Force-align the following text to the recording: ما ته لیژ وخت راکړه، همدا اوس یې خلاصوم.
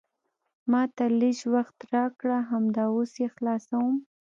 ما 0.71 0.81
ته 0.95 1.05
لیژ 1.19 1.39
وخت 1.55 1.77
راکړه، 1.93 2.37
همدا 2.51 2.85
اوس 2.95 3.11
یې 3.21 3.27
خلاصوم. 3.35 3.95